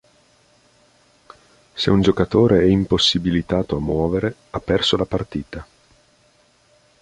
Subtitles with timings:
[1.75, 5.67] Se un giocatore è impossibilitato a muovere, ha perso la partita.